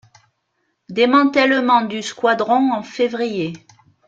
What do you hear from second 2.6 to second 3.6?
en février.